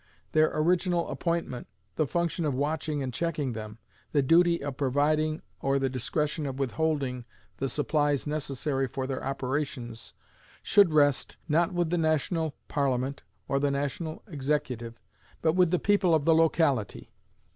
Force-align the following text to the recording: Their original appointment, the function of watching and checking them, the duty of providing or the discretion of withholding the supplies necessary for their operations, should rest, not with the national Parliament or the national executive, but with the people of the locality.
Their 0.31 0.49
original 0.57 1.07
appointment, 1.09 1.67
the 1.95 2.07
function 2.07 2.43
of 2.43 2.55
watching 2.55 3.03
and 3.03 3.13
checking 3.13 3.53
them, 3.53 3.77
the 4.13 4.23
duty 4.23 4.63
of 4.63 4.75
providing 4.75 5.43
or 5.59 5.77
the 5.77 5.89
discretion 5.91 6.47
of 6.47 6.57
withholding 6.57 7.23
the 7.57 7.69
supplies 7.69 8.25
necessary 8.25 8.87
for 8.87 9.05
their 9.05 9.23
operations, 9.23 10.13
should 10.63 10.91
rest, 10.91 11.37
not 11.47 11.71
with 11.71 11.91
the 11.91 11.99
national 11.99 12.55
Parliament 12.67 13.21
or 13.47 13.59
the 13.59 13.69
national 13.69 14.23
executive, 14.27 14.99
but 15.43 15.53
with 15.53 15.69
the 15.69 15.77
people 15.77 16.15
of 16.15 16.25
the 16.25 16.33
locality. 16.33 17.11